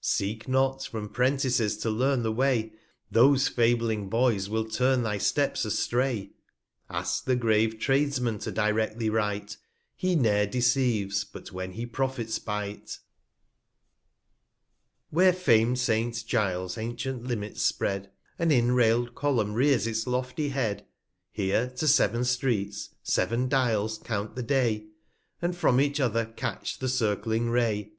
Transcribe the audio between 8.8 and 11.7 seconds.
thee right, I He ne'er deceives, but